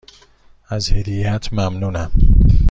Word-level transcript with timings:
از 0.69 0.91
هدیهات 0.91 1.53
ممنونم. 1.53 2.11